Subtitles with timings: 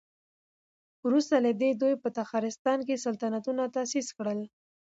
[1.05, 4.39] وروسته له دې دوی په تخارستان کې سلطنتونه تاسيس کړل